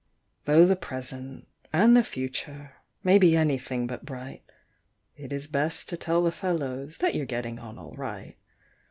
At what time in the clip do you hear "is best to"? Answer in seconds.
5.31-5.95